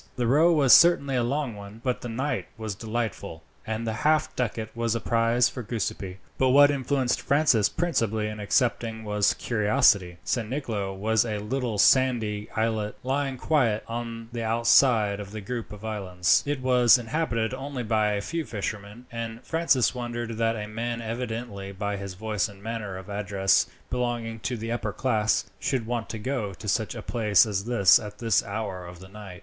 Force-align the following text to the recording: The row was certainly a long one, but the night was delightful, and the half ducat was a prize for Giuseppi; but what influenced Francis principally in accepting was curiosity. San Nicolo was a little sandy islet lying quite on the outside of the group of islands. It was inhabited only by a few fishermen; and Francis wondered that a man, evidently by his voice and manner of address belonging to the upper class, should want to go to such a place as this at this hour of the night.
The 0.15 0.25
row 0.25 0.51
was 0.51 0.73
certainly 0.73 1.15
a 1.15 1.21
long 1.21 1.53
one, 1.55 1.79
but 1.83 2.01
the 2.01 2.09
night 2.09 2.47
was 2.57 2.73
delightful, 2.73 3.43
and 3.67 3.85
the 3.85 3.93
half 4.01 4.35
ducat 4.35 4.75
was 4.75 4.95
a 4.95 4.99
prize 4.99 5.47
for 5.47 5.61
Giuseppi; 5.61 6.17
but 6.39 6.49
what 6.49 6.71
influenced 6.71 7.21
Francis 7.21 7.69
principally 7.69 8.25
in 8.25 8.39
accepting 8.39 9.03
was 9.03 9.35
curiosity. 9.35 10.17
San 10.23 10.49
Nicolo 10.49 10.91
was 10.91 11.23
a 11.23 11.37
little 11.37 11.77
sandy 11.77 12.49
islet 12.55 12.95
lying 13.03 13.37
quite 13.37 13.83
on 13.87 14.29
the 14.31 14.43
outside 14.43 15.19
of 15.19 15.29
the 15.29 15.39
group 15.39 15.71
of 15.71 15.85
islands. 15.85 16.41
It 16.47 16.61
was 16.61 16.97
inhabited 16.97 17.53
only 17.53 17.83
by 17.83 18.13
a 18.13 18.21
few 18.21 18.43
fishermen; 18.43 19.05
and 19.11 19.43
Francis 19.45 19.93
wondered 19.93 20.35
that 20.39 20.55
a 20.55 20.67
man, 20.67 20.99
evidently 21.03 21.71
by 21.73 21.97
his 21.97 22.15
voice 22.15 22.49
and 22.49 22.63
manner 22.63 22.97
of 22.97 23.07
address 23.07 23.67
belonging 23.91 24.39
to 24.39 24.57
the 24.57 24.71
upper 24.71 24.93
class, 24.93 25.45
should 25.59 25.85
want 25.85 26.09
to 26.09 26.17
go 26.17 26.55
to 26.55 26.67
such 26.67 26.95
a 26.95 27.03
place 27.03 27.45
as 27.45 27.65
this 27.65 27.99
at 27.99 28.17
this 28.17 28.41
hour 28.43 28.87
of 28.87 28.97
the 28.99 29.07
night. 29.07 29.39